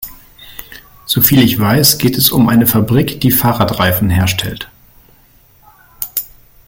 [1.05, 4.67] Soviel ich weiß, geht es um eine Fabrik, die Fahrradreifen herstellt.